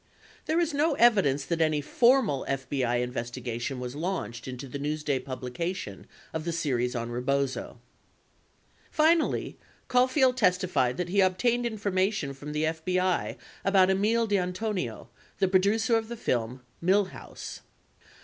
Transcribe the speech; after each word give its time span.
There 0.47 0.59
is 0.59 0.73
no 0.73 0.95
evidence 0.95 1.45
that 1.45 1.61
any 1.61 1.79
formal 1.79 2.43
FBI 2.49 3.03
investigation 3.03 3.79
was 3.79 3.95
launched 3.95 4.47
into 4.47 4.67
the 4.67 4.79
Newsday 4.79 5.23
publication 5.23 6.07
of 6.33 6.43
the 6.43 6.51
series 6.51 6.95
on 6.95 7.11
Rebozo. 7.11 7.77
96 8.87 8.87
Finally, 8.89 9.57
Caulfield 9.89 10.37
testified 10.37 10.97
that 10.97 11.09
he 11.09 11.21
obtained 11.21 11.67
information 11.67 12.33
from 12.33 12.51
the 12.51 12.63
FBI 12.63 13.37
about 13.63 13.91
Emile 13.91 14.27
DeAntonio, 14.27 15.09
the 15.37 15.47
producer 15.47 15.95
of 15.95 16.07
the 16.07 16.17
film, 16.17 16.61
"Millhouse." 16.83 17.59